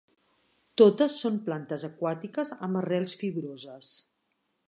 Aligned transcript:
Totes 0.81 1.17
són 1.23 1.37
plantes 1.49 1.85
aquàtiques 1.89 2.53
amb 2.69 2.81
arrels 2.83 3.15
fibroses. 3.23 3.93